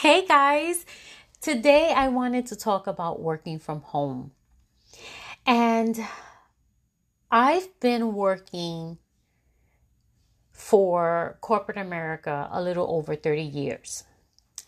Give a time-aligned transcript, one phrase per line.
[0.00, 0.86] Hey guys,
[1.40, 4.30] today I wanted to talk about working from home.
[5.44, 5.98] And
[7.32, 8.98] I've been working
[10.52, 14.04] for corporate America a little over 30 years.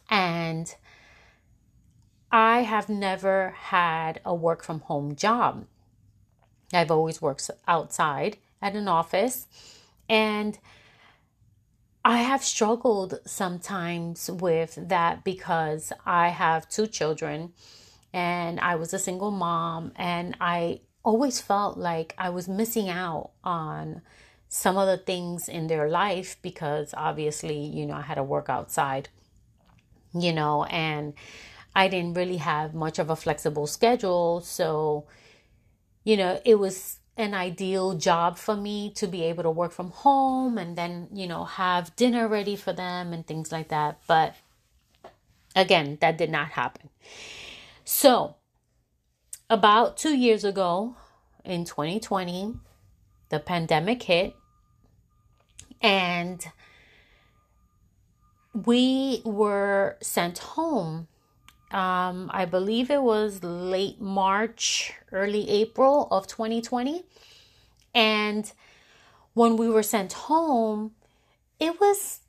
[0.08, 0.74] And
[2.32, 5.64] I have never had a work from home job.
[6.72, 9.46] I've always worked outside at an office.
[10.08, 10.58] And
[12.04, 17.52] I have struggled sometimes with that because I have two children
[18.12, 23.32] and I was a single mom and I always felt like I was missing out
[23.44, 24.00] on
[24.48, 28.48] some of the things in their life because obviously, you know, I had to work
[28.48, 29.10] outside,
[30.14, 31.12] you know, and
[31.74, 34.40] I didn't really have much of a flexible schedule.
[34.40, 35.04] So,
[36.02, 39.90] you know, it was an ideal job for me to be able to work from
[39.90, 44.00] home and then, you know, have dinner ready for them and things like that.
[44.06, 44.34] But
[45.54, 46.88] again, that did not happen.
[47.84, 48.36] So,
[49.48, 50.96] about two years ago
[51.44, 52.54] in 2020,
[53.28, 54.34] the pandemic hit
[55.80, 56.44] and
[58.52, 61.08] we were sent home
[61.70, 67.04] um, I believe it was late March, early April of 2020.
[67.94, 68.50] And
[69.34, 70.92] when we were sent home,
[71.60, 72.20] it was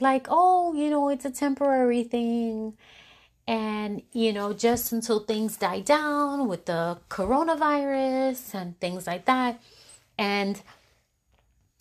[0.00, 2.76] like, oh, you know, it's a temporary thing.
[3.46, 9.62] And, you know, just until things die down with the coronavirus and things like that.
[10.18, 10.60] And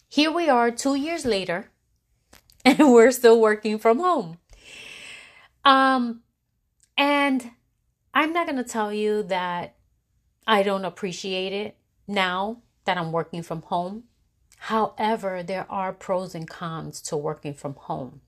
[0.07, 1.69] here we are two years later,
[2.66, 4.38] and we're still working from home.
[5.63, 6.22] Um,
[7.02, 7.49] and
[8.13, 9.73] I'm not going to tell you that
[10.45, 11.75] I don't appreciate it
[12.07, 14.03] now that I'm working from home.
[14.57, 18.22] However, there are pros and cons to working from home.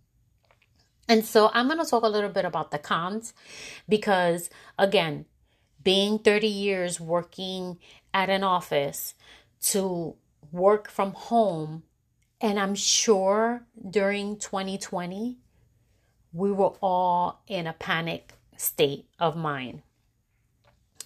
[1.07, 3.35] And so I'm going to talk a little bit about the cons
[3.87, 5.25] because, again,
[5.83, 7.77] being 30 years working
[8.11, 9.13] at an office
[9.65, 10.15] to
[10.51, 11.83] work from home,
[12.41, 15.37] and I'm sure during 2020,
[16.31, 19.81] we were all in a panic state of mind.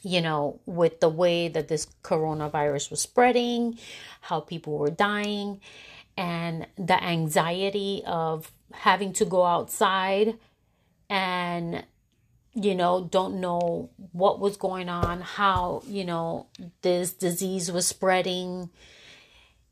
[0.03, 3.77] You know, with the way that this coronavirus was spreading,
[4.21, 5.59] how people were dying,
[6.15, 10.37] and the anxiety of having to go outside
[11.09, 11.83] and
[12.59, 16.47] you know, don't know what was going on, how, you know,
[16.81, 18.71] this disease was spreading.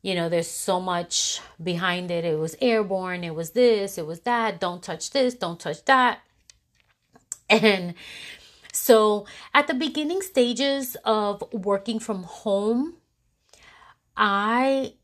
[0.02, 2.24] You know, there's so much behind it.
[2.24, 4.60] It was airborne, it was this, it was that.
[4.60, 6.20] Don't touch this, don't touch that.
[7.48, 7.94] And
[8.72, 12.94] so at the beginning stages of working from home,
[14.16, 14.94] I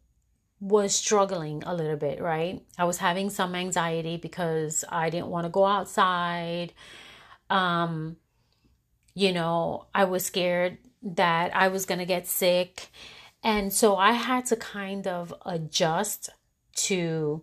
[0.60, 2.62] was struggling a little bit, right?
[2.78, 6.72] I was having some anxiety because I didn't want to go outside.
[7.50, 8.16] Um,
[9.14, 12.90] you know, I was scared that I was going to get sick.
[13.42, 16.30] And so I had to kind of adjust
[16.74, 17.42] to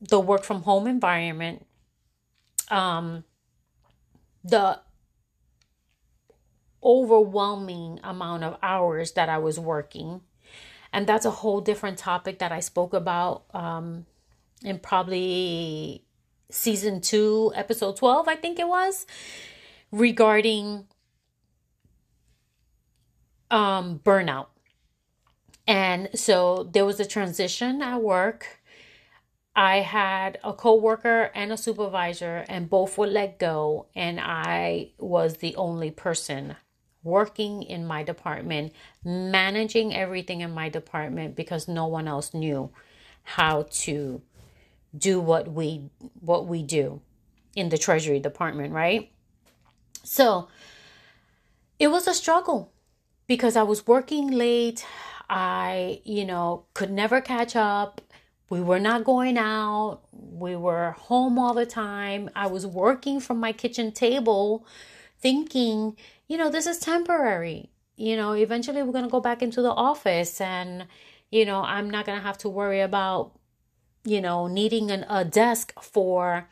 [0.00, 1.66] the work from home environment
[2.70, 3.24] um,
[4.42, 4.80] the
[6.82, 10.20] overwhelming amount of hours that I was working.
[10.92, 14.06] And that's a whole different topic that I spoke about um,
[14.62, 16.04] in probably
[16.50, 19.06] season two, episode 12, I think it was,
[19.90, 20.86] regarding
[23.50, 24.46] um, burnout.
[25.66, 28.60] And so there was a transition at work
[29.56, 35.36] I had a coworker and a supervisor, and both were let go, and I was
[35.36, 36.56] the only person
[37.04, 38.72] working in my department,
[39.04, 42.70] managing everything in my department because no one else knew
[43.22, 44.22] how to
[44.96, 45.90] do what we
[46.20, 47.00] what we do
[47.54, 49.10] in the treasury department, right?
[50.02, 50.48] So,
[51.78, 52.72] it was a struggle
[53.26, 54.84] because I was working late.
[55.28, 58.00] I, you know, could never catch up
[58.50, 60.00] we were not going out.
[60.12, 62.30] We were home all the time.
[62.34, 64.66] I was working from my kitchen table
[65.18, 65.96] thinking,
[66.28, 67.70] you know, this is temporary.
[67.96, 70.86] You know, eventually we're going to go back into the office and,
[71.30, 73.32] you know, I'm not going to have to worry about,
[74.04, 76.48] you know, needing an, a desk for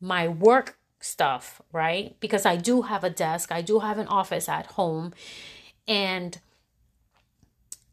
[0.00, 2.18] my work stuff, right?
[2.20, 5.14] Because I do have a desk, I do have an office at home.
[5.88, 6.38] And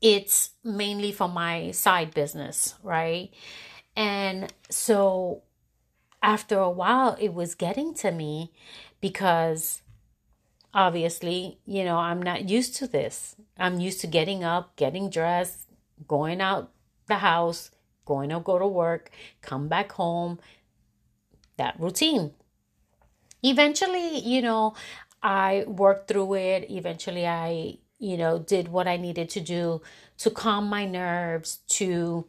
[0.04, 3.32] it's mainly for my side business, right?
[3.96, 5.44] And so
[6.22, 8.52] after a while, it was getting to me
[9.00, 9.82] because
[10.74, 13.38] obviously, you know, I'm not used to this.
[13.58, 15.70] I'm used to getting up, getting dressed,
[16.06, 16.72] going out
[17.08, 17.72] the house,
[18.06, 19.10] going to go to work,
[19.42, 20.38] come back home,
[21.56, 22.32] that routine.
[23.42, 24.74] Eventually, you know,
[25.22, 26.70] I worked through it.
[26.70, 29.82] Eventually, I, you know, did what I needed to do
[30.18, 32.28] to calm my nerves, to,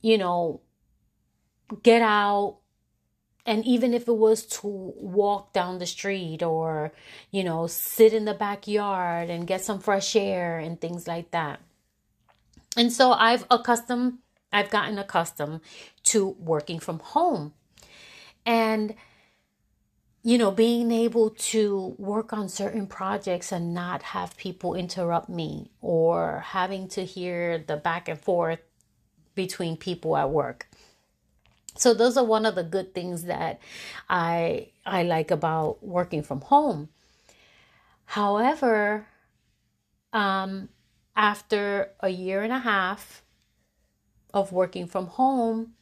[0.00, 0.62] you know,
[1.82, 2.60] get out.
[3.44, 6.92] And even if it was to walk down the street or,
[7.30, 11.60] you know, sit in the backyard and get some fresh air and things like that.
[12.74, 14.14] And so I've accustomed,
[14.50, 15.60] I've gotten accustomed
[16.04, 17.52] to working from home.
[18.46, 18.94] And
[20.26, 25.70] you know, being able to work on certain projects and not have people interrupt me
[25.82, 28.60] or having to hear the back and forth
[29.34, 30.66] between people at work.
[31.76, 33.60] So those are one of the good things that
[34.08, 36.88] I I like about working from home.
[38.06, 39.06] However,
[40.14, 40.70] um,
[41.14, 43.22] after a year and a half
[44.32, 45.74] of working from home,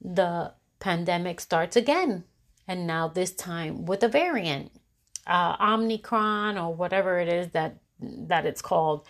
[0.00, 2.24] the pandemic starts again
[2.72, 4.72] and now this time with a variant,
[5.26, 9.06] uh, Omicron or whatever it is that that it's called,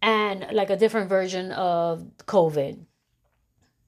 [0.00, 2.78] and like a different version of COVID.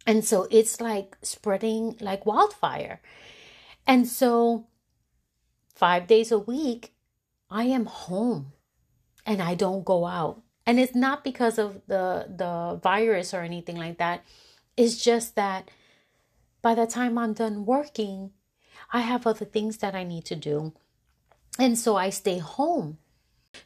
[0.05, 3.01] And so it's like spreading like wildfire.
[3.87, 4.67] And so
[5.75, 6.93] five days a week,
[7.49, 8.53] I am home
[9.25, 10.43] and I don't go out.
[10.67, 14.25] And it's not because of the the virus or anything like that.
[14.77, 15.71] It's just that
[16.63, 18.33] by the time I'm done working,
[18.91, 20.73] I have other things that I need to do.
[21.59, 22.99] And so I stay home.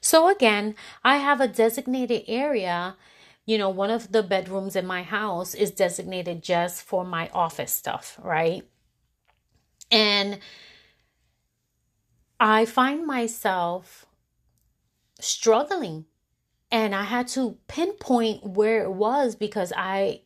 [0.00, 0.74] So again,
[1.04, 2.96] I have a designated area.
[3.44, 7.72] You know, one of the bedrooms in my house is designated just for my office
[7.72, 8.64] stuff, right?
[9.90, 10.38] And
[12.40, 14.06] I find myself
[15.20, 16.06] struggling.
[16.70, 20.22] And I had to pinpoint where it was because I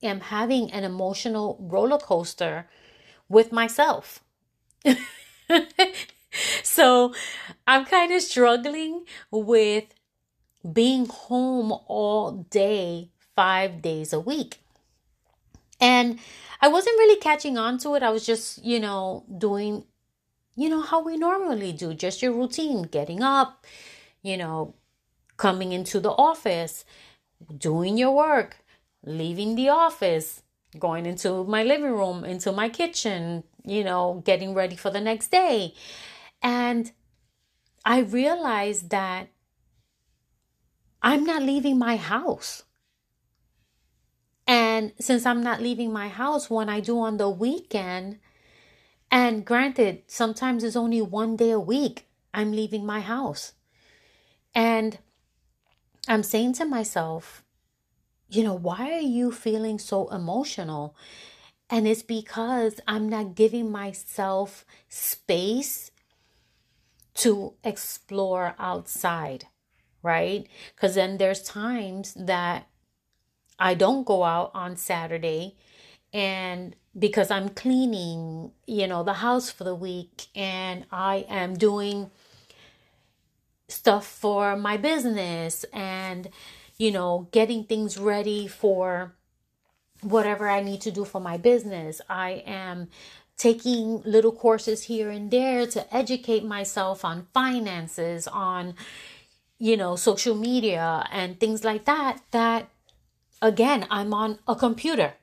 [0.00, 2.68] am having an emotional roller coaster
[3.28, 4.22] with myself.
[6.62, 7.14] so
[7.66, 9.84] I'm kind of struggling with
[10.72, 14.60] being home all day, five days a week.
[15.80, 16.18] And
[16.60, 18.02] I wasn't really catching on to it.
[18.02, 19.84] I was just, you know, doing,
[20.56, 23.64] you know, how we normally do, just your routine, getting up,
[24.22, 24.74] you know,
[25.36, 26.84] coming into the office,
[27.56, 28.56] doing your work,
[29.04, 30.42] leaving the office,
[30.78, 35.30] going into my living room, into my kitchen, you know, getting ready for the next
[35.30, 35.74] day.
[36.42, 36.90] And
[37.84, 39.28] I realized that
[41.02, 42.64] I'm not leaving my house.
[44.46, 48.18] And since I'm not leaving my house, when I do on the weekend,
[49.10, 53.52] and granted, sometimes it's only one day a week, I'm leaving my house.
[54.54, 54.98] And
[56.06, 57.42] I'm saying to myself,
[58.28, 60.94] you know, why are you feeling so emotional?
[61.70, 65.90] And it's because I'm not giving myself space
[67.14, 69.46] to explore outside,
[70.02, 70.46] right?
[70.74, 72.68] Because then there's times that
[73.58, 75.56] I don't go out on Saturday
[76.12, 82.10] and because I'm cleaning, you know, the house for the week and I am doing
[83.68, 86.30] stuff for my business and,
[86.78, 89.14] you know, getting things ready for
[90.00, 92.00] whatever I need to do for my business.
[92.08, 92.88] I am
[93.36, 98.74] taking little courses here and there to educate myself on finances, on,
[99.58, 102.20] you know, social media and things like that.
[102.30, 102.68] That,
[103.42, 105.14] again, I'm on a computer.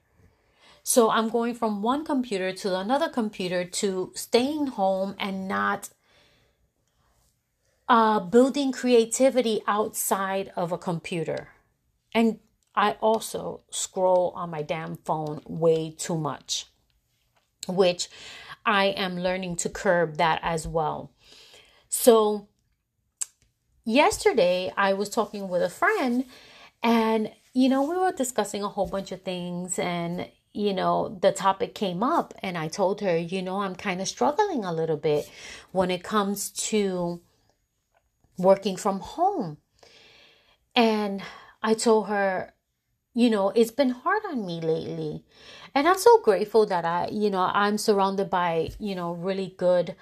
[0.83, 5.89] So I'm going from one computer to another computer to staying home and not
[7.87, 11.49] uh, building creativity outside of a computer.
[12.13, 12.39] And
[12.75, 16.65] I also scroll on my damn phone way too much,
[17.67, 18.09] which
[18.65, 21.11] I am learning to curb that as well.
[21.87, 22.47] So,
[23.85, 26.25] yesterday I was talking with a friend,
[26.83, 31.31] and you know, we were discussing a whole bunch of things, and you know, the
[31.31, 34.97] topic came up, and I told her, you know, I'm kind of struggling a little
[34.97, 35.29] bit
[35.71, 37.21] when it comes to
[38.37, 39.57] working from home.
[40.75, 41.21] And
[41.63, 42.53] I told her,
[43.13, 45.23] you know, it's been hard on me lately.
[45.73, 49.95] And I'm so grateful that I, you know, I'm surrounded by, you know, really good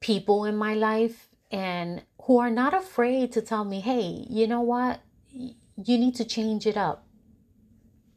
[0.00, 4.62] people in my life and who are not afraid to tell me, hey, you know
[4.62, 5.00] what?
[5.30, 7.06] You need to change it up.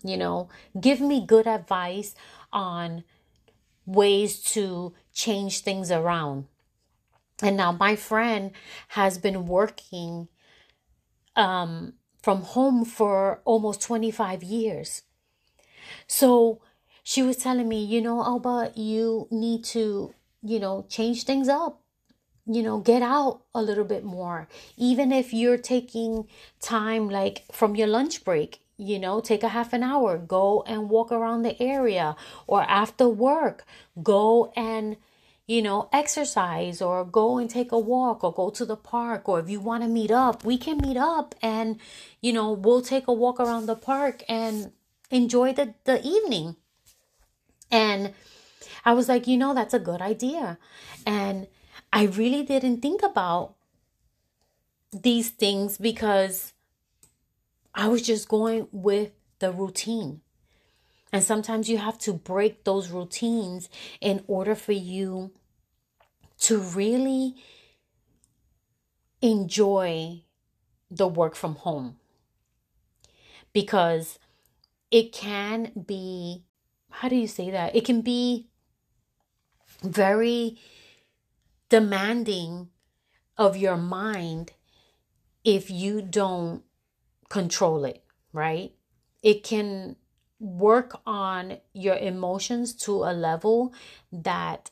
[0.04, 2.16] You know, give me good advice
[2.54, 3.04] on
[3.86, 6.46] ways to change things around.
[7.42, 8.52] And now my friend
[8.90, 10.28] has been working
[11.36, 15.04] um from home for almost 25 years.
[16.08, 16.62] So
[17.04, 21.82] she was telling me, you know, but you need to, you know, change things up.
[22.46, 24.48] You know, get out a little bit more.
[24.78, 26.28] Even if you're taking
[26.62, 30.90] time like from your lunch break, you know, take a half an hour, go and
[30.90, 32.16] walk around the area,
[32.46, 33.66] or after work,
[34.02, 34.98] go and
[35.48, 39.30] you know, exercise or go and take a walk or go to the park.
[39.30, 41.80] Or if you want to meet up, we can meet up and,
[42.22, 44.74] you know, we'll take a walk around the park and
[45.10, 46.58] enjoy the, the evening.
[47.72, 48.14] And
[48.84, 50.58] I was like, you know, that's a good idea.
[51.06, 51.48] And
[51.94, 53.56] I really didn't think about
[54.92, 56.52] these things because
[57.74, 60.22] I was just going with the routine.
[61.18, 63.70] And sometimes you have to break those routines
[64.02, 65.32] in order for you
[66.42, 67.34] to really
[69.20, 70.22] enjoy
[70.92, 71.98] the work from home.
[73.52, 74.20] Because
[74.92, 76.44] it can be,
[76.92, 77.76] how do you say that?
[77.76, 78.50] It can be
[79.82, 80.60] very
[81.70, 82.70] demanding
[83.40, 84.52] of your mind
[85.44, 86.62] if you don't
[87.28, 88.72] control it, right?
[89.24, 89.96] It can
[90.40, 93.74] work on your emotions to a level
[94.12, 94.72] that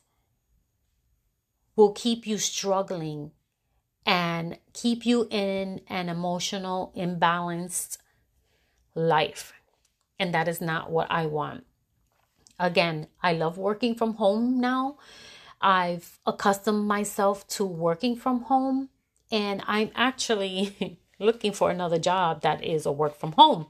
[1.75, 3.31] will keep you struggling
[4.05, 7.97] and keep you in an emotional imbalanced
[8.93, 9.53] life.
[10.19, 11.65] And that is not what I want.
[12.59, 14.97] Again, I love working from home now.
[15.59, 18.89] I've accustomed myself to working from home,
[19.31, 23.67] and I'm actually looking for another job that is a work from home.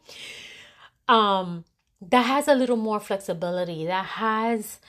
[1.08, 1.64] Um,
[2.02, 4.80] that has a little more flexibility, that has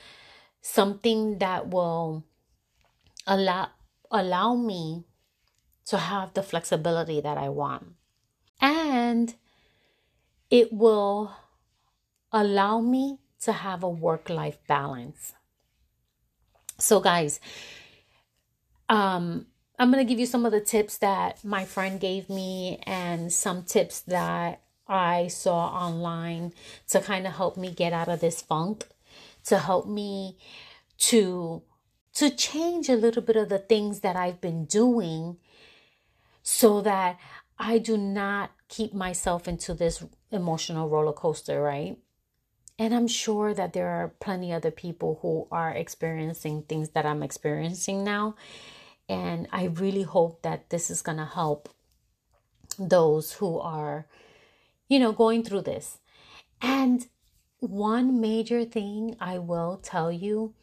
[0.60, 2.24] something that will
[3.26, 3.70] allow
[4.10, 5.04] allow me
[5.86, 7.94] to have the flexibility that I want.
[8.60, 9.34] And
[10.50, 11.32] it will
[12.32, 15.32] allow me to have a work life balance.
[16.78, 17.40] So guys,
[18.88, 19.46] um
[19.78, 23.30] I'm going to give you some of the tips that my friend gave me and
[23.30, 26.52] some tips that I saw online
[26.90, 28.86] to kind of help me get out of this funk,
[29.44, 30.36] to help me
[30.98, 31.62] to
[32.14, 35.36] to change a little bit of the things that I've been doing
[36.42, 37.18] so that
[37.58, 41.98] I do not keep myself into this emotional roller coaster, right?
[42.78, 47.22] And I'm sure that there are plenty other people who are experiencing things that I'm
[47.22, 48.36] experiencing now.
[49.08, 51.68] And I really hope that this is going to help
[52.78, 54.06] those who are
[54.88, 55.98] you know, going through this.
[56.60, 57.06] And
[57.58, 60.54] one major thing I will tell you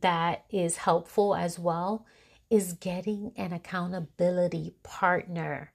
[0.00, 2.06] that is helpful as well
[2.48, 5.72] is getting an accountability partner.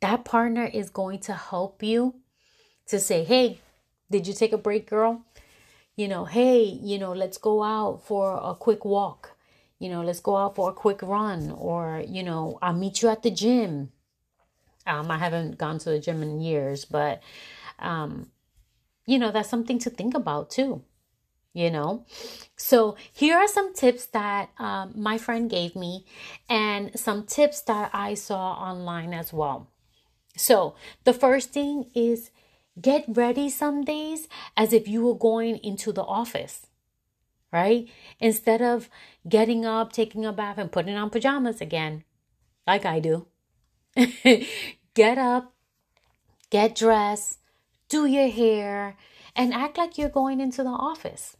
[0.00, 2.14] That partner is going to help you
[2.86, 3.60] to say, hey,
[4.10, 5.24] did you take a break, girl?
[5.96, 9.36] You know, hey, you know, let's go out for a quick walk.
[9.78, 13.08] You know, let's go out for a quick run, or, you know, I'll meet you
[13.08, 13.92] at the gym
[14.86, 17.22] um, I haven't gone to the gym in years, but,
[17.78, 18.30] um,
[19.06, 20.82] you know, that's something to think about too.
[21.52, 22.04] You know,
[22.56, 26.06] so here are some tips that um, my friend gave me,
[26.48, 29.66] and some tips that I saw online as well.
[30.36, 32.30] So, the first thing is
[32.80, 36.68] get ready some days as if you were going into the office,
[37.52, 37.88] right?
[38.20, 38.88] Instead of
[39.28, 42.04] getting up, taking a bath, and putting on pajamas again,
[42.64, 43.26] like I do.
[44.94, 45.52] get up,
[46.50, 47.38] get dressed,
[47.88, 48.96] do your hair,
[49.34, 51.36] and act like you're going into the office.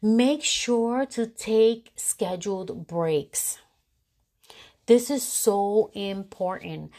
[0.00, 3.58] Make sure to take scheduled breaks.
[4.86, 6.90] This is so important.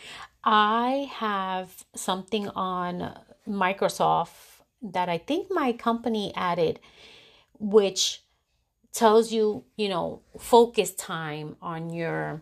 [0.44, 3.18] I have something on
[3.48, 4.30] Microsoft
[4.82, 6.80] that I think my company added,
[7.60, 8.24] which
[8.94, 12.42] tells you, you know, focus time on your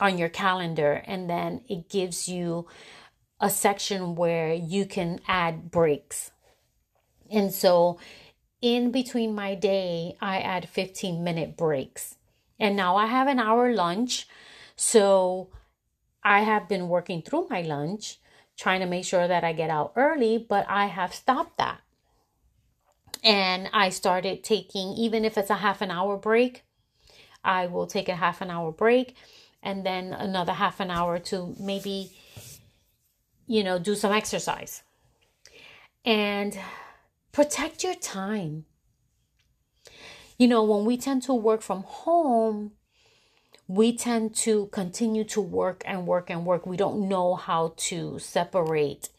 [0.00, 2.66] on your calendar and then it gives you
[3.40, 6.30] a section where you can add breaks.
[7.30, 7.98] And so
[8.60, 12.16] in between my day, I add 15 minute breaks.
[12.58, 14.26] And now I have an hour lunch.
[14.74, 15.50] So
[16.24, 18.18] I have been working through my lunch,
[18.56, 21.80] trying to make sure that I get out early, but I have stopped that.
[23.22, 26.64] And I started taking, even if it's a half an hour break,
[27.44, 29.16] I will take a half an hour break
[29.62, 32.12] and then another half an hour to maybe,
[33.46, 34.82] you know, do some exercise.
[36.04, 36.58] And
[37.32, 38.64] protect your time.
[40.38, 42.72] You know, when we tend to work from home,
[43.66, 46.66] we tend to continue to work and work and work.
[46.66, 49.10] We don't know how to separate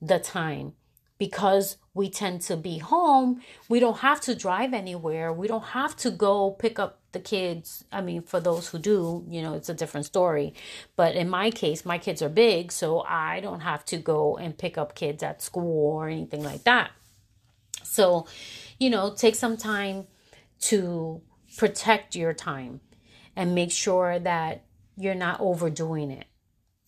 [0.00, 0.72] the time
[1.18, 3.42] because we tend to be home.
[3.68, 5.32] We don't have to drive anywhere.
[5.32, 7.84] We don't have to go pick up the kids.
[7.92, 10.54] I mean, for those who do, you know, it's a different story.
[10.96, 14.56] But in my case, my kids are big, so I don't have to go and
[14.56, 16.92] pick up kids at school or anything like that.
[17.82, 18.26] So,
[18.78, 20.06] you know, take some time
[20.62, 21.20] to
[21.58, 22.80] protect your time
[23.36, 24.64] and make sure that
[24.96, 26.26] you're not overdoing it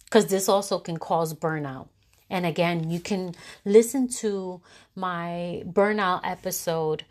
[0.05, 1.89] because this also can cause burnout.
[2.35, 4.61] And again, you can listen to
[4.97, 7.05] my burnout episode,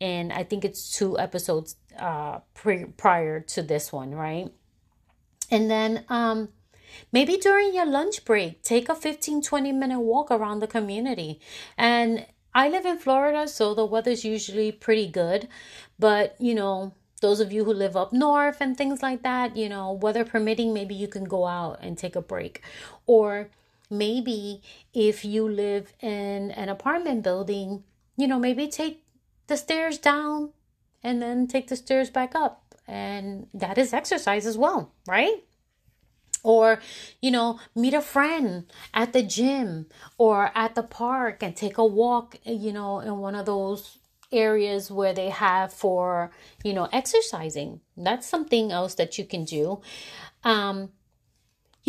[0.00, 4.50] and I think it's two episodes uh, pre- prior to this one, right?
[5.50, 6.48] And then um,
[7.12, 11.40] maybe during your lunch break, take a 15 20 minute walk around the community.
[11.76, 15.46] And I live in Florida, so the weather's usually pretty good,
[15.98, 19.68] but you know, those of you who live up north and things like that, you
[19.68, 22.62] know, weather permitting, maybe you can go out and take a break.
[23.06, 23.50] Or
[23.90, 24.62] maybe
[24.94, 27.84] if you live in an apartment building,
[28.16, 29.04] you know, maybe take
[29.48, 30.50] the stairs down
[31.02, 32.74] and then take the stairs back up.
[32.86, 35.44] And that is exercise as well, right?
[36.42, 36.80] Or,
[37.20, 41.84] you know, meet a friend at the gym or at the park and take a
[41.84, 43.98] walk, you know, in one of those
[44.32, 46.30] areas where they have for
[46.62, 49.80] you know exercising that's something else that you can do
[50.44, 50.90] um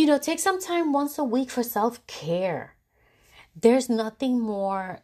[0.01, 2.73] you know take some time once a week for self-care.
[3.55, 5.01] There's nothing more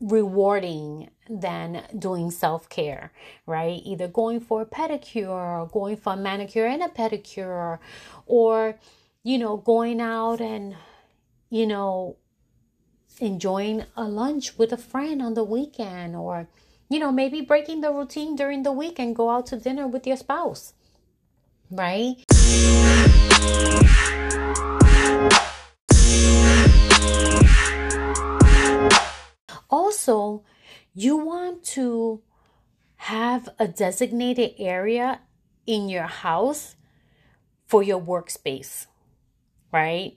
[0.00, 3.10] rewarding than doing self-care
[3.44, 3.80] right?
[3.84, 7.80] Either going for a pedicure or going for a manicure and a pedicure
[8.26, 8.78] or
[9.24, 10.76] you know going out and
[11.50, 12.16] you know
[13.18, 16.46] enjoying a lunch with a friend on the weekend or
[16.88, 20.06] you know maybe breaking the routine during the week and go out to dinner with
[20.06, 20.72] your spouse
[21.68, 22.27] right
[29.70, 30.42] also
[30.94, 32.20] you want to
[32.96, 35.20] have a designated area
[35.66, 36.76] in your house
[37.66, 38.86] for your workspace
[39.72, 40.16] right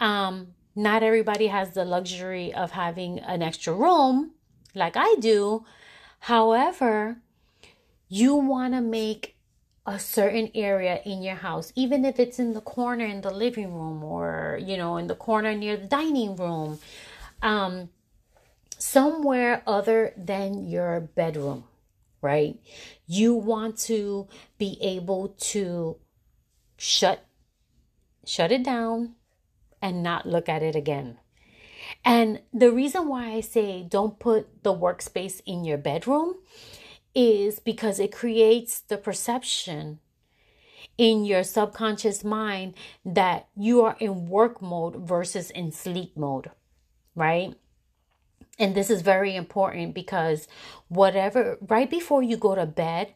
[0.00, 4.32] um not everybody has the luxury of having an extra room
[4.74, 5.64] like I do.
[6.20, 7.18] However,
[8.08, 9.33] you want to make
[9.86, 13.74] a certain area in your house, even if it's in the corner in the living
[13.74, 16.78] room or, you know, in the corner near the dining room,
[17.42, 17.90] um,
[18.78, 21.64] somewhere other than your bedroom,
[22.22, 22.58] right?
[23.06, 24.26] You want to
[24.58, 25.96] be able to
[26.76, 27.24] shut
[28.26, 29.14] shut it down
[29.82, 31.18] and not look at it again.
[32.04, 36.36] And the reason why I say don't put the workspace in your bedroom
[37.14, 40.00] is because it creates the perception
[40.96, 42.74] in your subconscious mind
[43.04, 46.50] that you are in work mode versus in sleep mode,
[47.14, 47.54] right?
[48.58, 50.46] And this is very important because
[50.88, 53.14] whatever, right before you go to bed,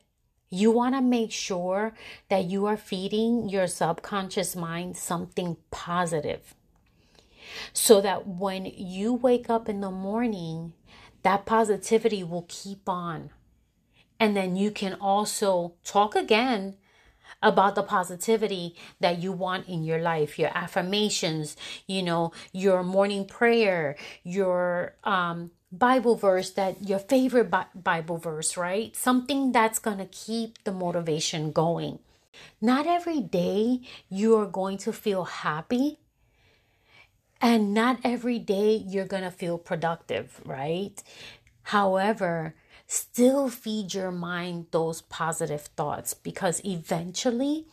[0.51, 1.95] you want to make sure
[2.29, 6.55] that you are feeding your subconscious mind something positive
[7.73, 10.73] so that when you wake up in the morning,
[11.23, 13.31] that positivity will keep on.
[14.21, 16.77] And then you can also talk again
[17.43, 23.25] about the positivity that you want in your life, your affirmations, you know, your morning
[23.27, 28.97] prayer, your um, Bible verse that your favorite Bible verse, right?
[28.97, 31.99] Something that's going to keep the motivation going.
[32.61, 35.99] Not every day you are going to feel happy
[37.41, 41.03] and not every day you're going to feel productive, right?
[41.65, 42.55] However,
[42.89, 47.67] still feed your mind those positive thoughts because eventually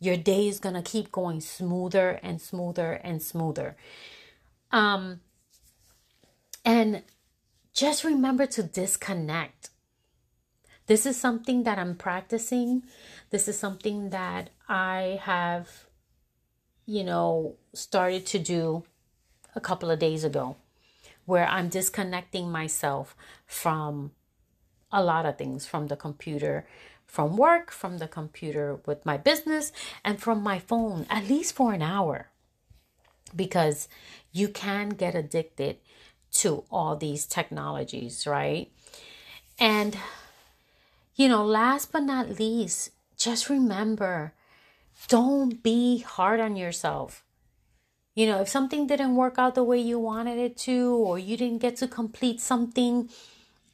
[0.00, 3.76] your day is going to keep going smoother and smoother and smoother.
[4.72, 5.20] Um,
[6.64, 7.02] and
[7.72, 9.70] just remember to disconnect.
[10.86, 12.82] This is something that I'm practicing.
[13.30, 15.68] This is something that I have,
[16.86, 18.82] you know, started to do
[19.54, 20.56] a couple of days ago
[21.24, 23.14] where I'm disconnecting myself
[23.46, 24.10] from
[24.92, 26.66] a lot of things from the computer,
[27.06, 29.72] from work, from the computer with my business,
[30.04, 32.28] and from my phone, at least for an hour.
[33.34, 33.88] Because
[34.32, 35.76] you can get addicted
[36.32, 38.70] to all these technologies, right?
[39.58, 39.96] And,
[41.14, 44.32] you know, last but not least, just remember
[45.08, 47.24] don't be hard on yourself.
[48.14, 51.36] You know, if something didn't work out the way you wanted it to, or you
[51.36, 53.08] didn't get to complete something,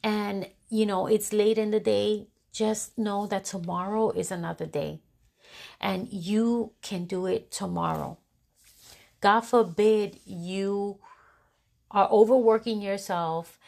[0.03, 4.99] and you know, it's late in the day, just know that tomorrow is another day
[5.79, 8.17] and you can do it tomorrow.
[9.21, 10.99] God forbid you
[11.91, 13.59] are overworking yourself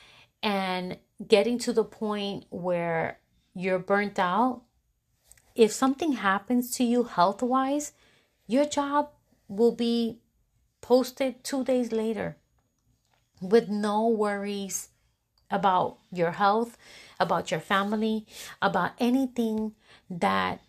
[0.41, 3.19] and getting to the point where
[3.53, 4.61] you're burnt out,
[5.55, 7.93] if something happens to you health wise,
[8.47, 9.09] your job
[9.47, 10.19] will be
[10.81, 12.37] posted two days later
[13.41, 14.89] with no worries
[15.51, 16.77] about your health,
[17.19, 18.25] about your family,
[18.61, 19.73] about anything
[20.09, 20.61] that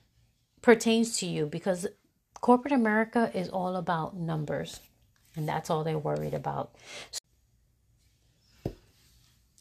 [0.63, 1.87] pertains to you because
[2.41, 4.81] corporate America is all about numbers
[5.37, 6.75] and that's all they're worried about.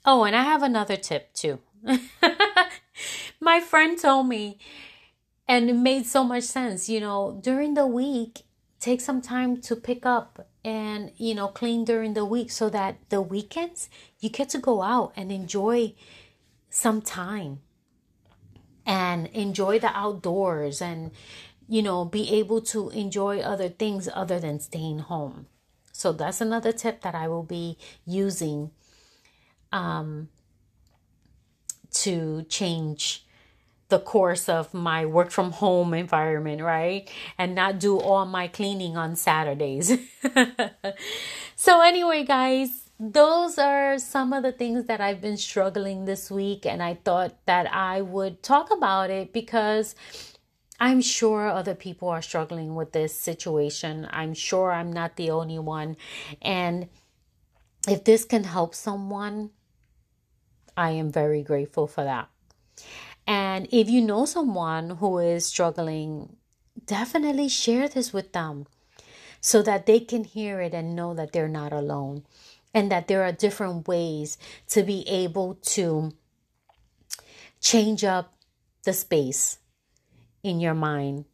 [0.06, 1.60] Oh, and I have another tip too.
[3.40, 4.58] My friend told me,
[5.48, 8.44] and it made so much sense, you know, during the week,
[8.80, 12.98] take some time to pick up and, you know, clean during the week so that
[13.10, 15.96] the weekends you get to go out and enjoy
[16.70, 17.60] some time
[18.86, 21.10] and enjoy the outdoors and,
[21.68, 25.48] you know, be able to enjoy other things other than staying home.
[25.92, 28.70] So that's another tip that I will be using
[29.72, 30.30] um,
[31.94, 33.26] to change
[33.90, 37.10] the course of my work from home environment, right?
[37.38, 39.98] And not do all my cleaning on Saturdays.
[41.56, 46.66] so, anyway, guys, those are some of the things that I've been struggling this week.
[46.66, 49.96] And I thought that I would talk about it because
[50.80, 54.08] I'm sure other people are struggling with this situation.
[54.12, 55.98] I'm sure I'm not the only one.
[56.42, 56.90] And
[57.88, 59.50] if this can help someone,
[60.78, 62.30] I am very grateful for that.
[63.30, 66.38] And if you know someone who is struggling,
[66.84, 68.66] definitely share this with them
[69.40, 72.24] so that they can hear it and know that they're not alone
[72.74, 74.40] and that there are different ways
[74.70, 76.12] to be able to
[77.62, 78.34] change up
[78.84, 79.60] the space
[80.42, 81.26] in your mind,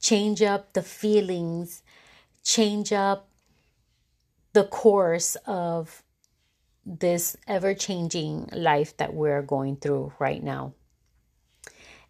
[0.00, 1.84] change up the feelings,
[2.42, 3.28] change up
[4.54, 6.02] the course of
[6.84, 10.74] this ever changing life that we're going through right now.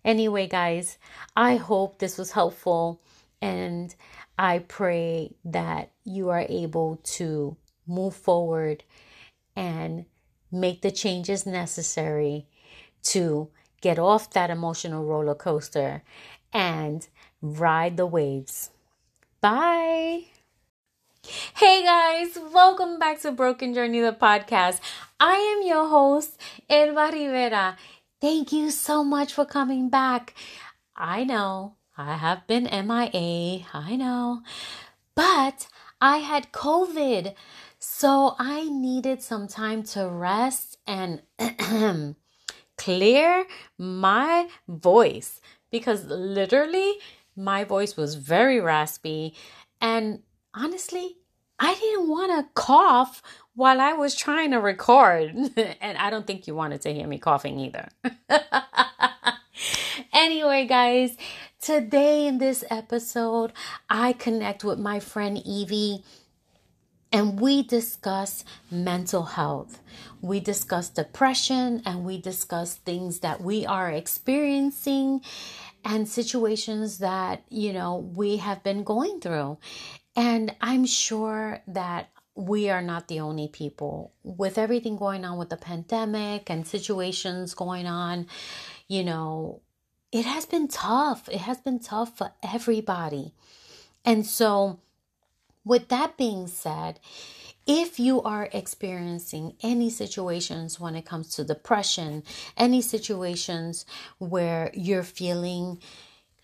[0.05, 0.99] Anyway, guys,
[1.37, 3.01] I hope this was helpful
[3.41, 3.95] and
[4.39, 8.83] I pray that you are able to move forward
[9.55, 10.07] and
[10.51, 12.47] make the changes necessary
[13.05, 13.49] to
[13.81, 16.03] get off that emotional roller coaster
[16.53, 17.07] and
[17.41, 18.71] ride the waves.
[19.41, 20.25] Bye.
[21.55, 24.81] Hey guys, welcome back to Broken Journey, the podcast.
[25.21, 26.37] I am your host,
[26.69, 27.77] Elba Rivera.
[28.23, 30.35] Thank you so much for coming back.
[30.95, 34.43] I know I have been MIA, I know,
[35.17, 35.67] but
[36.01, 37.35] I had COVID.
[37.81, 41.23] So I needed some time to rest and
[42.79, 43.45] clear
[43.77, 45.41] my voice
[45.73, 46.99] because literally
[47.35, 49.35] my voice was very raspy.
[49.81, 50.23] And
[50.55, 51.17] honestly,
[51.59, 53.21] I didn't want to cough
[53.55, 55.35] while I was trying to record.
[55.81, 57.89] and I don't think you wanted to hear me coughing either.
[60.13, 61.17] anyway, guys,
[61.61, 63.53] today in this episode,
[63.89, 66.05] I connect with my friend Evie
[67.13, 69.81] and we discuss mental health.
[70.23, 75.21] We discuss depression and we discuss things that we are experiencing
[75.85, 79.59] and situations that, you know, we have been going through.
[80.17, 85.51] And I'm sure that we are not the only people with everything going on with
[85.51, 88.27] the pandemic and situations going on,
[88.89, 89.61] you know,
[90.11, 91.29] it has been tough.
[91.29, 93.35] It has been tough for everybody.
[94.05, 94.81] And so,
[95.65, 97.01] with that being said,
[97.67, 102.25] if you are experiencing any situations when it comes to depression,
[102.57, 103.87] any situations
[104.19, 105.79] where you're feeling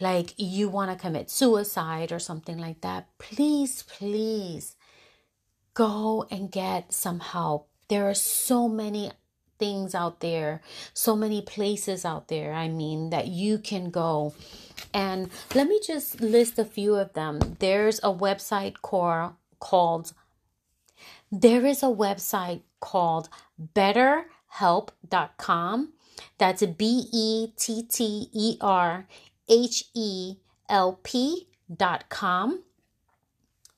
[0.00, 4.76] like you want to commit suicide or something like that, please, please
[5.78, 7.68] go and get some help.
[7.86, 9.12] There are so many
[9.60, 10.60] things out there,
[10.92, 14.34] so many places out there, I mean, that you can go
[14.92, 17.38] and let me just list a few of them.
[17.60, 20.14] There's a website called called
[21.30, 23.28] there is a website called
[23.74, 25.92] betterhelp.com.
[26.38, 29.06] That's B E T T E R
[29.48, 30.38] H E
[30.68, 32.64] L P.com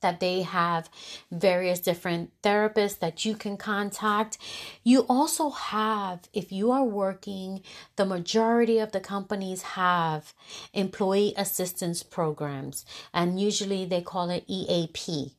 [0.01, 0.89] that they have
[1.31, 4.39] various different therapists that you can contact.
[4.83, 7.63] You also have, if you are working,
[7.97, 10.35] the majority of the companies have
[10.73, 15.33] employee assistance programs, and usually they call it EAP.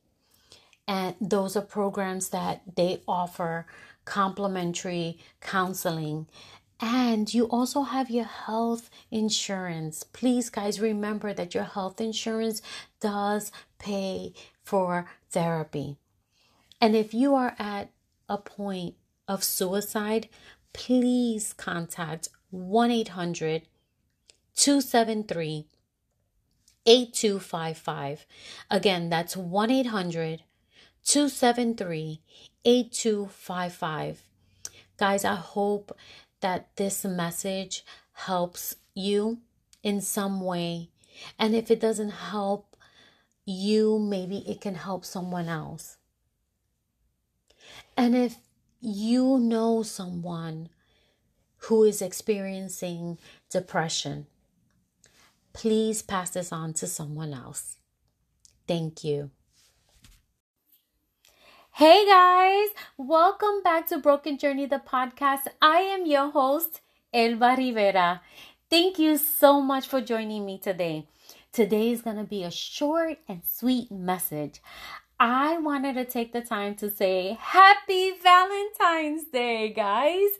[0.88, 3.66] And those are programs that they offer
[4.04, 6.26] complimentary counseling
[6.82, 10.02] and you also have your health insurance.
[10.02, 12.60] Please, guys, remember that your health insurance
[12.98, 15.96] does pay for therapy.
[16.80, 17.90] And if you are at
[18.28, 18.94] a point
[19.28, 20.28] of suicide,
[20.72, 23.62] please contact 1 800
[24.54, 25.66] 273
[26.84, 28.26] 8255.
[28.70, 30.42] Again, that's 1 800
[31.04, 32.20] 273
[32.64, 34.22] 8255.
[34.96, 35.96] Guys, I hope
[36.40, 39.38] that this message helps you
[39.82, 40.90] in some way.
[41.38, 42.71] And if it doesn't help
[43.44, 45.96] you, maybe it can help someone else.
[47.96, 48.36] And if
[48.80, 50.68] you know someone
[51.58, 53.18] who is experiencing
[53.50, 54.26] depression,
[55.52, 57.76] please pass this on to someone else.
[58.66, 59.30] Thank you.
[61.76, 65.48] Hey guys, welcome back to Broken Journey, the podcast.
[65.60, 66.80] I am your host,
[67.14, 68.20] Elba Rivera.
[68.68, 71.06] Thank you so much for joining me today.
[71.52, 74.62] Today is going to be a short and sweet message.
[75.20, 80.30] I wanted to take the time to say Happy Valentine's Day, guys.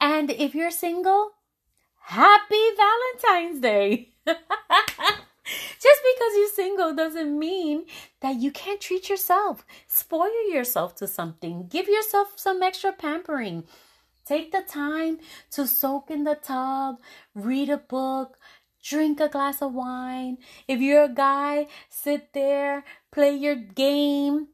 [0.00, 1.32] And if you're single,
[2.02, 4.10] Happy Valentine's Day.
[4.26, 7.86] Just because you're single doesn't mean
[8.20, 9.66] that you can't treat yourself.
[9.88, 11.66] Spoil yourself to something.
[11.66, 13.64] Give yourself some extra pampering.
[14.24, 15.18] Take the time
[15.50, 17.00] to soak in the tub,
[17.34, 18.38] read a book,
[18.82, 20.38] drink a glass of wine.
[20.66, 24.48] If you're a guy, sit there, play your game,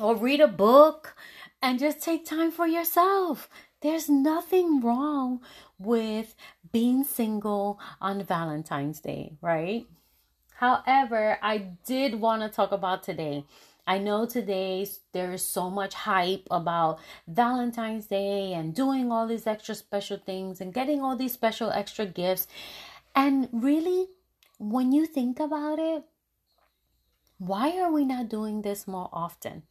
[0.00, 1.16] or read a book,
[1.60, 3.48] and just take time for yourself.
[3.80, 5.40] There's nothing wrong
[5.78, 6.34] with
[6.72, 9.86] being single on Valentine's Day, right?
[10.54, 13.44] However, I did want to talk about today.
[13.86, 19.46] I know today there is so much hype about Valentine's Day and doing all these
[19.46, 22.48] extra special things and getting all these special extra gifts.
[23.18, 24.06] And really,
[24.60, 26.04] when you think about it,
[27.38, 29.64] why are we not doing this more often?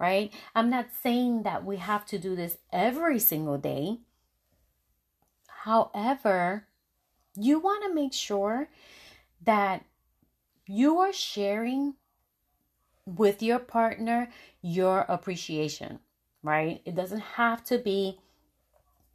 [0.00, 0.32] Right?
[0.54, 3.98] I'm not saying that we have to do this every single day.
[5.64, 6.66] However,
[7.36, 8.70] you want to make sure
[9.44, 9.84] that
[10.66, 11.96] you are sharing
[13.04, 14.30] with your partner
[14.62, 15.98] your appreciation,
[16.42, 16.80] right?
[16.86, 18.18] It doesn't have to be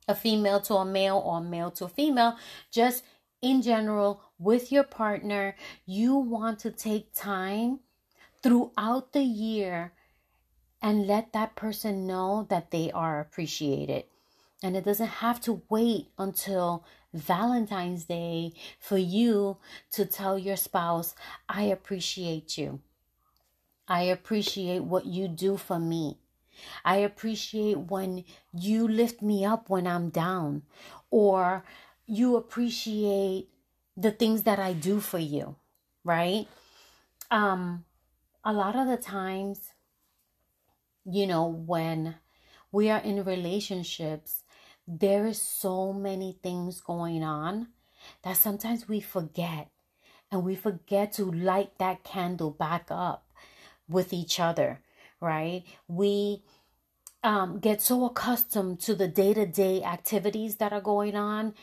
[0.07, 2.37] a female to a male or a male to a female.
[2.71, 3.03] Just
[3.41, 7.79] in general, with your partner, you want to take time
[8.41, 9.93] throughout the year
[10.81, 14.05] and let that person know that they are appreciated.
[14.63, 19.57] And it doesn't have to wait until Valentine's Day for you
[19.91, 21.15] to tell your spouse,
[21.47, 22.81] I appreciate you.
[23.87, 26.17] I appreciate what you do for me.
[26.83, 30.63] I appreciate when you lift me up when I'm down,
[31.09, 31.63] or
[32.09, 33.49] you appreciate
[33.95, 35.55] the things that I do for you,
[36.03, 36.47] right?
[37.29, 37.85] Um,
[38.43, 39.71] a lot of the times,
[41.05, 42.15] you know, when
[42.71, 44.43] we are in relationships,
[44.87, 47.67] there is so many things going on
[48.23, 49.69] that sometimes we forget
[50.31, 53.27] and we forget to light that candle back up
[53.87, 54.81] with each other
[55.19, 56.43] right we
[57.23, 61.53] um, get so accustomed to the day-to-day activities that are going on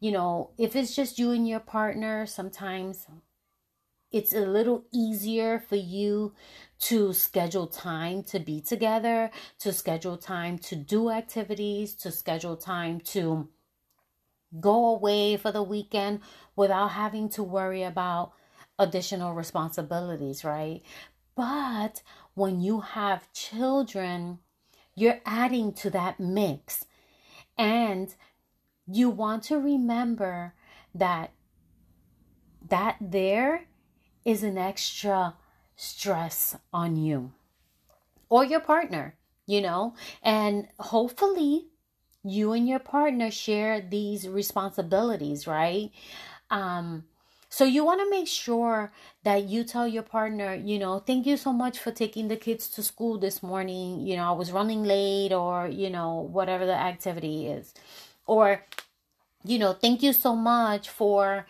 [0.00, 3.06] you know if it's just you and your partner sometimes
[4.12, 6.32] it's a little easier for you
[6.78, 13.00] to schedule time to be together, to schedule time to do activities, to schedule time
[13.00, 13.48] to
[14.60, 16.20] go away for the weekend
[16.54, 18.32] without having to worry about
[18.78, 20.82] additional responsibilities, right?
[21.36, 22.02] But
[22.34, 24.38] when you have children,
[24.94, 26.86] you're adding to that mix.
[27.58, 28.14] And
[28.90, 30.54] you want to remember
[30.94, 31.32] that
[32.68, 33.66] that there
[34.24, 35.34] is an extra
[35.76, 37.32] stress on you
[38.28, 39.14] or your partner,
[39.46, 41.66] you know, and hopefully
[42.24, 45.92] you and your partner share these responsibilities, right?
[46.50, 47.04] Um,
[47.48, 51.36] so you want to make sure that you tell your partner, you know, thank you
[51.36, 54.00] so much for taking the kids to school this morning.
[54.00, 57.72] You know, I was running late or, you know, whatever the activity is.
[58.26, 58.64] Or,
[59.44, 61.46] you know, thank you so much for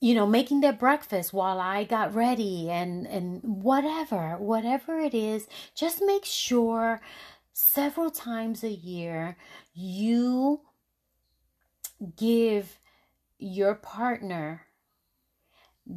[0.00, 5.48] you know making their breakfast while i got ready and and whatever whatever it is
[5.74, 7.00] just make sure
[7.52, 9.36] several times a year
[9.74, 10.60] you
[12.16, 12.78] give
[13.38, 14.66] your partner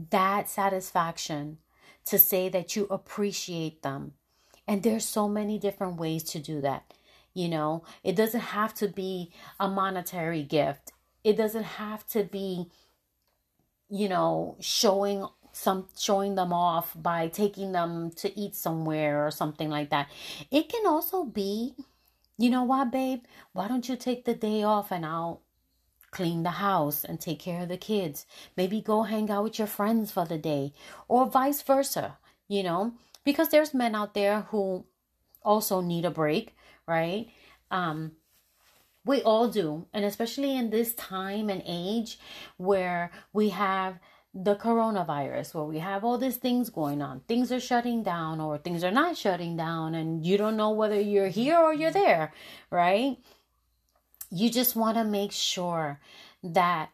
[0.09, 1.57] that satisfaction
[2.05, 4.13] to say that you appreciate them.
[4.67, 6.93] And there's so many different ways to do that
[7.33, 10.91] you know it doesn't have to be a monetary gift
[11.23, 12.67] it doesn't have to be
[13.91, 19.69] you know, showing some showing them off by taking them to eat somewhere or something
[19.69, 20.09] like that.
[20.49, 21.73] It can also be,
[22.37, 23.23] you know what, babe?
[23.51, 25.41] Why don't you take the day off and I'll
[26.09, 28.25] clean the house and take care of the kids?
[28.55, 30.73] Maybe go hang out with your friends for the day
[31.09, 32.17] or vice versa,
[32.47, 32.93] you know?
[33.25, 34.85] Because there's men out there who
[35.43, 36.55] also need a break,
[36.91, 37.27] right?
[37.71, 38.11] Um,
[39.05, 39.87] we all do.
[39.93, 42.19] And especially in this time and age
[42.57, 43.97] where we have
[44.33, 47.21] the coronavirus, where we have all these things going on.
[47.21, 50.99] Things are shutting down or things are not shutting down, and you don't know whether
[50.99, 52.31] you're here or you're there,
[52.69, 53.17] right?
[54.29, 55.99] You just want to make sure
[56.43, 56.91] that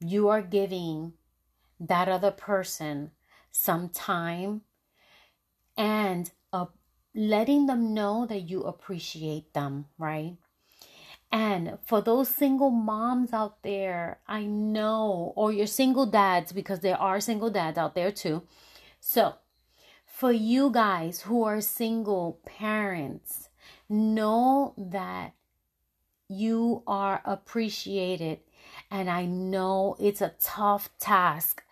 [0.00, 1.14] you are giving
[1.80, 3.10] that other person
[3.50, 4.62] some time
[5.76, 6.66] and uh,
[7.14, 10.36] letting them know that you appreciate them, right?
[11.30, 17.00] And for those single moms out there, I know, or your single dads, because there
[17.00, 18.42] are single dads out there too.
[19.00, 19.34] So,
[20.04, 23.48] for you guys who are single parents,
[23.88, 25.32] know that
[26.28, 28.40] you are appreciated.
[28.90, 31.62] And I know it's a tough task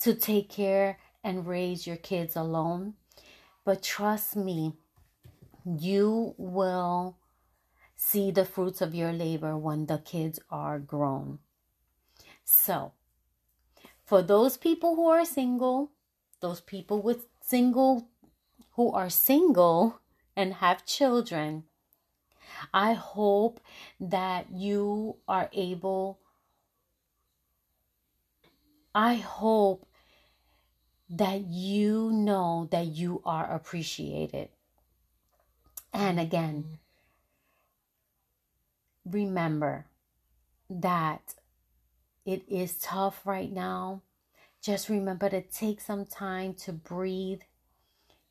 [0.00, 2.94] to take care and raise your kids alone.
[3.64, 4.74] But trust me,
[5.64, 7.16] you will
[7.94, 11.38] see the fruits of your labor when the kids are grown.
[12.44, 12.92] So,
[14.04, 15.90] for those people who are single,
[16.40, 18.08] those people with single
[18.72, 20.00] who are single
[20.34, 21.64] and have children,
[22.72, 23.60] I hope
[24.00, 26.18] that you are able
[28.94, 29.86] I hope
[31.10, 34.48] that you know that you are appreciated.
[35.92, 36.64] And again,
[39.04, 39.10] mm-hmm.
[39.10, 39.86] remember
[40.68, 41.34] that
[42.24, 44.02] it is tough right now.
[44.62, 47.40] Just remember to take some time to breathe.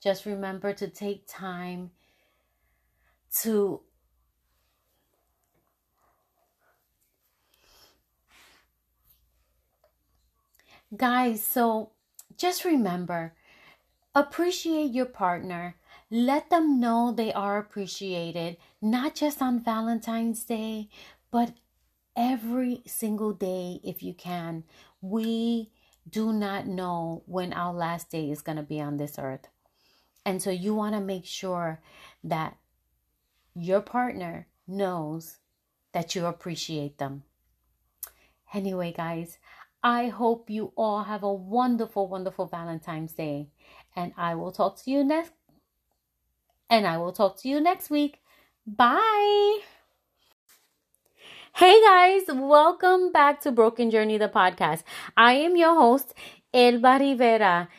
[0.01, 1.91] Just remember to take time
[3.41, 3.81] to
[10.95, 11.91] Guys, so
[12.39, 13.33] just remember
[14.15, 15.75] appreciate your partner
[16.11, 20.89] let them know they are appreciated, not just on Valentine's Day,
[21.29, 21.53] but
[22.15, 24.63] every single day if you can.
[25.01, 25.71] We
[26.09, 29.47] do not know when our last day is going to be on this earth.
[30.25, 31.79] And so you want to make sure
[32.23, 32.57] that
[33.53, 35.37] your partner knows
[35.93, 37.23] that you appreciate them.
[38.51, 39.37] Anyway, guys,
[39.83, 43.47] I hope you all have a wonderful, wonderful Valentine's Day.
[43.95, 45.31] And I will talk to you next
[46.69, 48.19] and I will talk to you next week.
[48.67, 49.59] Bye.
[51.55, 54.83] Hey guys, welcome back to Broken Journey, the podcast.
[55.17, 56.13] I am your host,
[56.53, 57.69] Elba Rivera.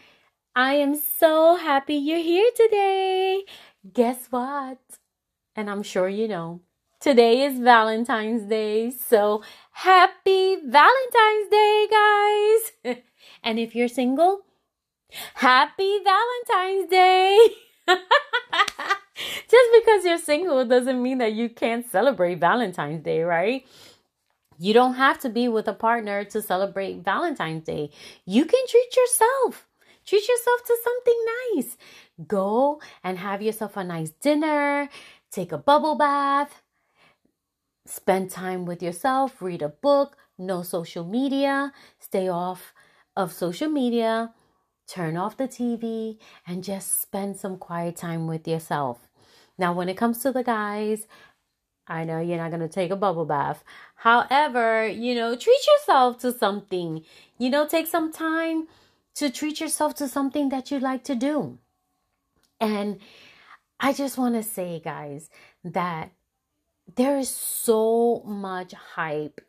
[0.56, 3.44] I am so happy you're here today.
[3.92, 4.78] Guess what?
[5.54, 6.62] And I'm sure you know,
[6.98, 8.90] today is Valentine's Day.
[8.90, 9.42] So
[9.80, 12.96] happy Valentine's Day, guys.
[13.42, 14.40] and if you're single,
[15.34, 17.48] happy Valentine's Day.
[19.48, 23.66] Just because you're single doesn't mean that you can't celebrate Valentine's Day, right?
[24.58, 27.90] You don't have to be with a partner to celebrate Valentine's Day.
[28.26, 29.66] You can treat yourself.
[30.04, 31.76] Treat yourself to something nice.
[32.26, 34.90] Go and have yourself a nice dinner,
[35.30, 36.62] take a bubble bath,
[37.90, 42.72] spend time with yourself, read a book, no social media, stay off
[43.16, 44.32] of social media,
[44.86, 49.08] turn off the TV, and just spend some quiet time with yourself.
[49.58, 51.06] Now, when it comes to the guys,
[51.86, 53.64] I know you're not going to take a bubble bath.
[53.96, 57.04] However, you know, treat yourself to something.
[57.38, 58.68] You know, take some time
[59.16, 61.58] to treat yourself to something that you like to do.
[62.60, 63.00] And
[63.80, 65.30] I just want to say, guys,
[65.64, 66.12] that
[66.96, 69.40] there is so much hype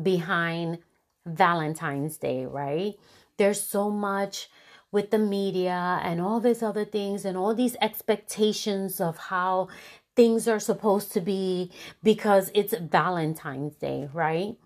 [0.00, 0.78] behind
[1.24, 2.94] Valentine's Day, right?
[3.36, 4.48] There's so much
[4.92, 9.68] with the media and all these other things and all these expectations of how
[10.14, 11.70] things are supposed to be
[12.02, 14.56] because it's Valentine's Day, right?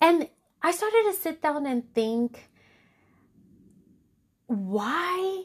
[0.00, 0.28] And
[0.62, 2.48] I started to sit down and think
[4.46, 5.44] why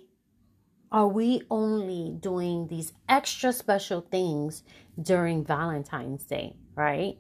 [0.96, 4.64] are we only doing these extra special things
[5.00, 7.18] during Valentine's Day, right?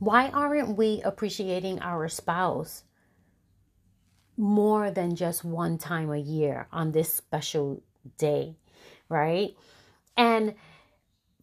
[0.00, 2.82] Why aren't we appreciating our spouse
[4.36, 7.82] more than just one time a year on this special
[8.18, 8.54] day,
[9.08, 9.56] right?
[10.14, 10.54] And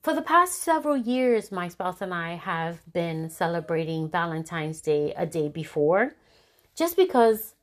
[0.04, 5.26] for the past several years, my spouse and I have been celebrating Valentine's Day a
[5.26, 6.14] day before
[6.76, 7.56] just because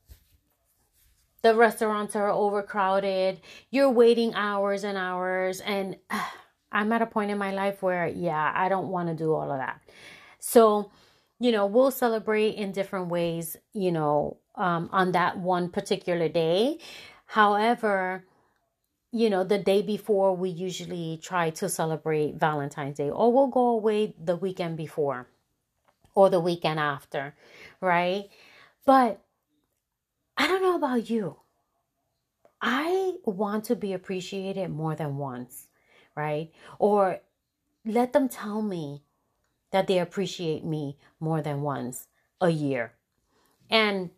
[1.47, 3.40] the restaurants are overcrowded,
[3.70, 6.20] you're waiting hours and hours, and uh,
[6.72, 9.51] I'm at a point in my life where, yeah, I don't want to do all
[9.53, 9.80] of that.
[10.40, 10.90] So,
[11.38, 16.78] you know, we'll celebrate in different ways, you know, um, on that one particular day.
[17.26, 18.24] However,
[19.12, 23.68] you know, the day before, we usually try to celebrate Valentine's Day, or we'll go
[23.68, 25.28] away the weekend before
[26.14, 27.34] or the weekend after,
[27.80, 28.28] right?
[28.84, 29.20] But
[30.37, 31.37] I don't know about you.
[32.61, 35.66] I want to be appreciated more than once,
[36.14, 36.51] right?
[36.78, 37.20] Or
[37.84, 39.03] let them tell me
[39.70, 42.09] that they appreciate me more than once
[42.41, 42.93] a year.
[43.70, 44.11] And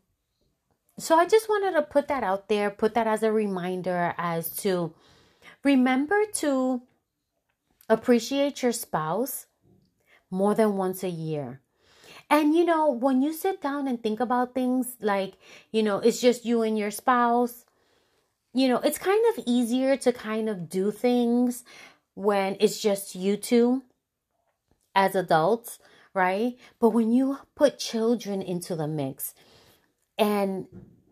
[0.98, 4.50] so I just wanted to put that out there, put that as a reminder as
[4.58, 4.94] to
[5.64, 6.82] remember to
[7.88, 9.46] appreciate your spouse
[10.30, 11.60] more than once a year.
[12.30, 15.34] And you know, when you sit down and think about things like,
[15.72, 17.64] you know, it's just you and your spouse,
[18.52, 21.64] you know, it's kind of easier to kind of do things
[22.14, 23.82] when it's just you two
[24.94, 25.78] as adults,
[26.12, 26.58] right?
[26.80, 29.34] But when you put children into the mix,
[30.18, 30.66] and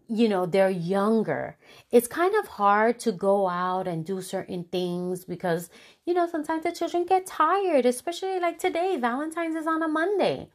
[0.09, 1.57] you know they're younger
[1.91, 5.69] it's kind of hard to go out and do certain things because
[6.05, 10.49] you know sometimes the children get tired especially like today valentine's is on a monday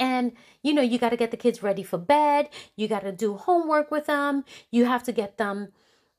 [0.00, 0.32] and
[0.62, 2.48] you know you got to get the kids ready for bed.
[2.74, 4.44] You got to do homework with them.
[4.70, 5.68] You have to get them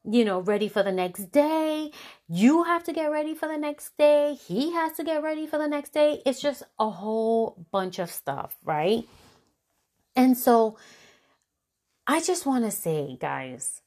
[0.03, 1.91] you know ready for the next day.
[2.29, 4.37] You have to get ready for the next day.
[4.47, 6.21] He has to get ready for the next day.
[6.25, 9.03] It's just a whole bunch of stuff right?
[10.15, 10.77] And so
[12.05, 13.81] I just want to say, guys,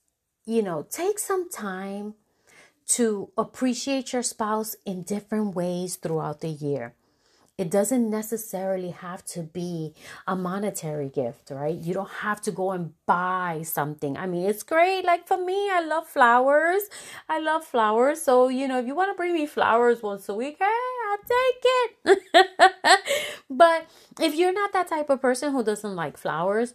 [0.47, 2.15] you know, take some time
[2.87, 6.95] to appreciate your spouse in different ways throughout the year.
[7.57, 9.95] It doesn't necessarily have to be
[10.27, 11.77] a monetary gift, right?
[11.77, 14.17] You don't have to go and buy something.
[14.17, 15.05] I mean, it's great.
[15.05, 16.83] Like for me, I love flowers.
[17.29, 18.23] I love flowers.
[18.23, 20.65] So, you know, if you want to bring me flowers once a week, hey,
[21.11, 23.01] I'll take it.
[23.51, 23.87] but
[24.21, 26.75] if you're not that type of person who doesn't like flowers,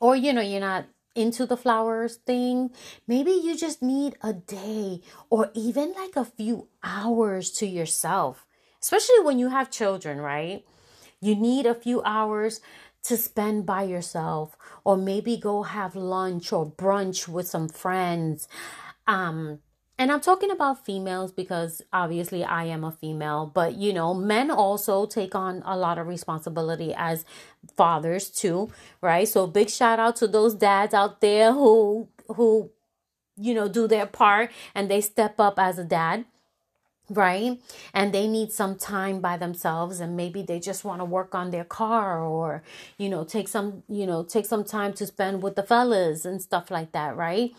[0.00, 2.70] or you know you're not into the flowers thing
[3.06, 8.46] maybe you just need a day or even like a few hours to yourself
[8.80, 10.64] especially when you have children right?
[11.20, 12.60] You need a few hours
[13.04, 18.48] to spend by yourself or maybe go have lunch or brunch with some friends.
[19.06, 19.60] Um
[20.00, 24.50] and I'm talking about females because obviously I am a female, but you know, men
[24.50, 27.26] also take on a lot of responsibility as
[27.76, 28.70] fathers too,
[29.02, 29.28] right?
[29.28, 32.70] So big shout out to those dads out there who who
[33.36, 36.24] you know do their part and they step up as a dad
[37.10, 37.60] right?
[37.92, 41.50] And they need some time by themselves and maybe they just want to work on
[41.50, 42.62] their car or
[42.96, 46.40] you know take some you know take some time to spend with the fellas and
[46.40, 47.50] stuff like that right?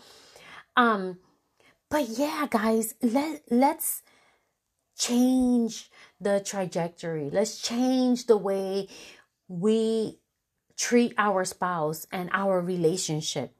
[0.76, 1.18] Um
[1.90, 4.02] but yeah, guys, let let's
[4.98, 7.28] change the trajectory.
[7.30, 8.88] Let's change the way
[9.46, 10.18] we
[10.76, 13.54] treat our spouse and our relationship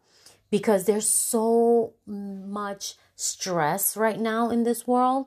[0.51, 5.27] because there's so much stress right now in this world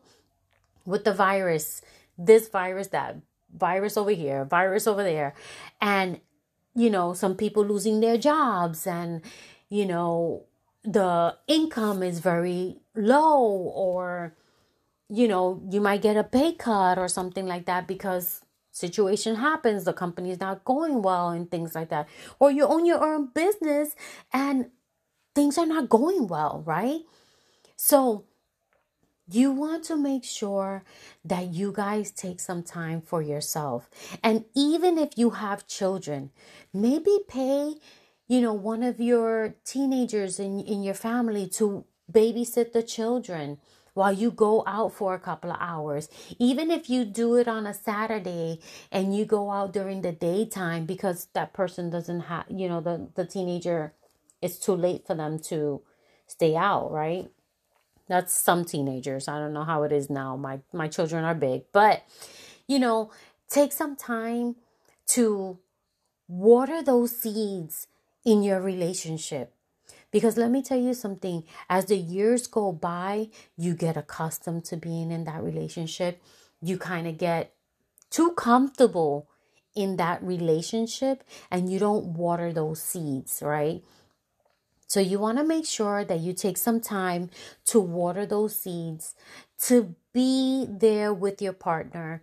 [0.86, 1.82] with the virus,
[2.18, 3.18] this virus, that
[3.54, 5.34] virus over here, virus over there.
[5.82, 6.20] And,
[6.76, 9.22] you know, some people losing their jobs and,
[9.70, 10.46] you know,
[10.86, 14.36] the income is very low or
[15.10, 19.84] you know you might get a pay cut or something like that because situation happens
[19.84, 22.08] the company is not going well and things like that
[22.40, 23.96] or you own your own business
[24.32, 24.70] and
[25.34, 27.02] things are not going well right
[27.76, 28.26] so
[29.30, 30.84] you want to make sure
[31.24, 33.90] that you guys take some time for yourself
[34.24, 36.32] and even if you have children
[36.74, 37.76] maybe pay
[38.28, 43.60] you know, one of your teenagers in, in your family to babysit the children
[43.94, 46.10] while you go out for a couple of hours.
[46.40, 48.60] Even if you do it on a Saturday
[48.92, 53.10] and you go out during the daytime because that person doesn't have, you know, the,
[53.16, 53.94] the teenager,
[54.42, 55.82] it's too late for them to
[56.28, 57.30] stay out, right?
[58.08, 59.28] That's some teenagers.
[59.28, 60.36] I don't know how it is now.
[60.36, 62.04] My my children are big, but
[62.68, 63.12] you know,
[63.50, 64.56] take some time
[65.08, 65.60] to
[66.28, 67.88] water those seeds
[68.24, 69.54] in your relationship.
[70.12, 74.78] Because let me tell you something, as the years go by, you get accustomed to
[74.78, 76.22] being in that relationship.
[76.62, 77.54] You kind of get
[78.10, 79.28] too comfortable
[79.76, 83.84] in that relationship and you don't water those seeds, right?
[84.88, 87.30] So you want to make sure that you take some time
[87.66, 89.16] to water those seeds,
[89.64, 92.22] to be there with your partner,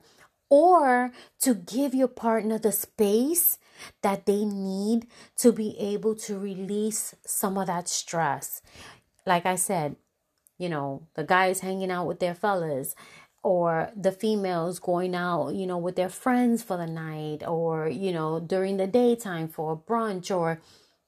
[0.48, 3.58] or to give your partner the space
[4.02, 5.06] that they need
[5.36, 8.62] to be able to release some of that stress.
[9.26, 9.96] Like I said,
[10.58, 12.94] you know, the guys hanging out with their fellas,
[13.42, 18.12] or the females going out, you know, with their friends for the night, or, you
[18.12, 20.60] know, during the daytime for a brunch, or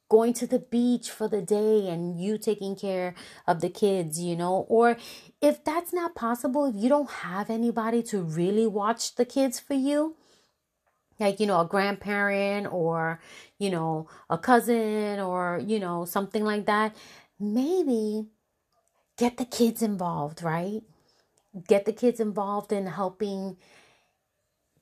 [0.08, 3.14] going to the beach for the day and you taking care
[3.46, 4.96] of the kids, you know, or
[5.40, 9.74] if that's not possible, if you don't have anybody to really watch the kids for
[9.74, 10.16] you,
[11.18, 13.20] like, you know, a grandparent or,
[13.58, 16.94] you know, a cousin or, you know, something like that,
[17.38, 18.26] maybe
[19.16, 20.82] get the kids involved, right?
[21.68, 23.56] Get the kids involved in helping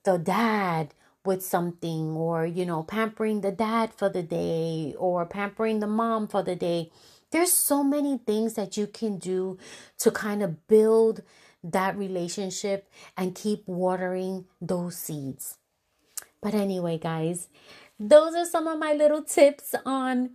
[0.04, 0.94] the dad
[1.24, 6.26] with something or, you know, pampering the dad for the day or pampering the mom
[6.28, 6.90] for the day.
[7.30, 9.58] There's so many things that you can do
[9.98, 11.22] to kind of build
[11.64, 15.58] that relationship and keep watering those seeds.
[16.42, 17.48] But anyway, guys,
[17.98, 20.30] those are some of my little tips on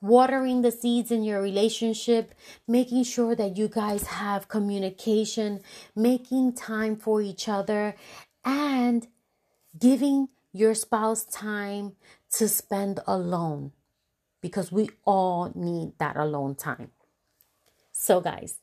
[0.00, 2.34] watering the seeds in your relationship,
[2.68, 5.60] making sure that you guys have communication,
[5.96, 7.96] making time for each other,
[8.44, 9.08] and
[9.78, 11.92] giving your spouse time
[12.32, 13.72] to spend alone
[14.40, 16.90] because we all need that alone time.
[17.92, 18.58] So, guys,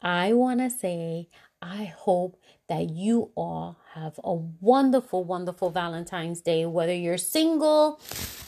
[0.00, 1.28] I want to say
[1.60, 2.38] I hope
[2.68, 8.00] that you all have a wonderful, wonderful Valentine's Day, whether you're single,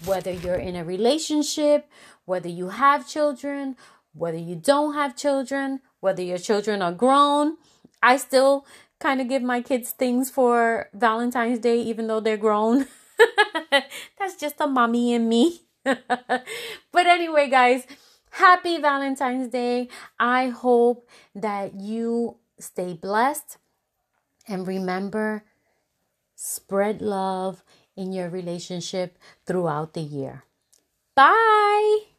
[0.04, 1.88] whether you're in a relationship,
[2.26, 3.76] whether you have children,
[4.12, 7.56] whether you don't have children, whether your children are grown.
[8.02, 8.66] I still
[9.00, 12.86] kind of give my kids things for Valentine's Day, even though they're grown.
[14.18, 15.62] That's just a mommy and me.
[15.84, 17.86] but anyway, guys,
[18.30, 19.88] happy Valentine's Day.
[20.18, 23.58] I hope that you stay blessed
[24.48, 25.44] and remember
[26.34, 27.62] spread love
[27.96, 30.44] in your relationship throughout the year.
[31.14, 32.15] Bye.